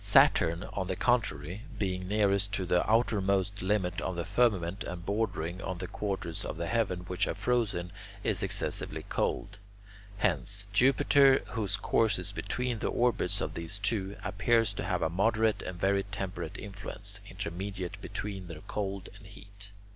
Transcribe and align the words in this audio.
Saturn, 0.03 0.63
on 0.73 0.87
the 0.87 0.95
contrary, 0.95 1.61
being 1.77 2.07
nearest 2.07 2.51
to 2.53 2.65
the 2.65 2.89
outermost 2.89 3.61
limit 3.61 4.01
of 4.01 4.15
the 4.15 4.25
firmament 4.25 4.83
and 4.83 5.05
bordering 5.05 5.61
on 5.61 5.77
the 5.77 5.85
quarters 5.85 6.43
of 6.43 6.57
the 6.57 6.65
heaven 6.65 7.01
which 7.01 7.27
are 7.27 7.35
frozen, 7.35 7.91
is 8.23 8.41
excessively 8.41 9.03
cold. 9.09 9.59
Hence, 10.17 10.65
Jupiter, 10.73 11.43
whose 11.49 11.77
course 11.77 12.17
is 12.17 12.31
between 12.31 12.79
the 12.79 12.87
orbits 12.87 13.41
of 13.41 13.53
these 13.53 13.77
two, 13.77 14.15
appears 14.23 14.73
to 14.73 14.83
have 14.83 15.03
a 15.03 15.09
moderate 15.11 15.61
and 15.61 15.79
very 15.79 16.01
temperate 16.01 16.57
influence, 16.57 17.19
intermediate 17.29 18.01
between 18.01 18.47
their 18.47 18.61
cold 18.61 19.07
and 19.15 19.27
heat. 19.27 19.71